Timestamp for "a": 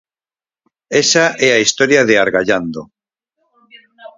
1.53-1.61